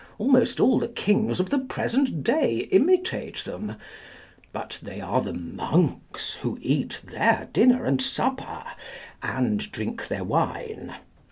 [0.17, 3.75] Almost all the kings of the present day imitate them;
[4.51, 8.63] but they are the monks who eat their dinner and supper,
[9.21, 10.95] and drink their wine.